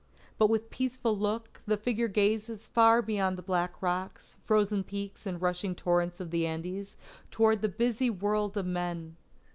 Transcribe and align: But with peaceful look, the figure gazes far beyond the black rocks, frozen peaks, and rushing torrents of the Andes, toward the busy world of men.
But 0.39 0.49
with 0.49 0.71
peaceful 0.71 1.15
look, 1.15 1.61
the 1.67 1.77
figure 1.77 2.07
gazes 2.07 2.65
far 2.65 3.03
beyond 3.03 3.37
the 3.37 3.43
black 3.43 3.79
rocks, 3.83 4.35
frozen 4.41 4.83
peaks, 4.83 5.27
and 5.27 5.39
rushing 5.39 5.75
torrents 5.75 6.19
of 6.19 6.31
the 6.31 6.43
Andes, 6.47 6.97
toward 7.29 7.61
the 7.61 7.69
busy 7.69 8.09
world 8.09 8.57
of 8.57 8.65
men. 8.65 9.17